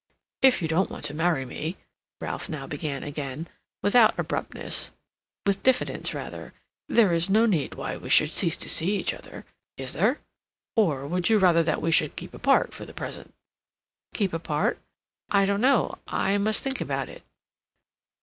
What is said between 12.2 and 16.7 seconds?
apart for the present?" "Keep apart? I don't know—I must